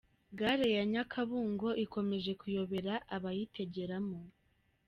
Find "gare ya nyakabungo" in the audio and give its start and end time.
0.39-1.67